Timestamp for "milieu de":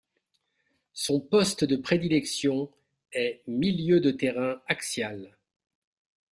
3.45-4.09